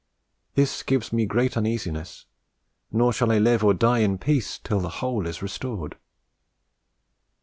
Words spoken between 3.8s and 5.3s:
in peace till the whole